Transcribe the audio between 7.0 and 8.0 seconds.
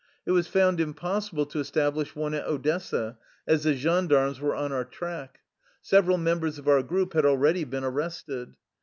had already been